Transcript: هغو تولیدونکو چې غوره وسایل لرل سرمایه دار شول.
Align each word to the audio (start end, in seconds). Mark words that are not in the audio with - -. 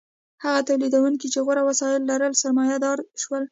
هغو 0.43 0.59
تولیدونکو 0.67 1.25
چې 1.33 1.39
غوره 1.45 1.63
وسایل 1.69 2.01
لرل 2.11 2.33
سرمایه 2.41 2.77
دار 2.85 2.97
شول. 3.21 3.43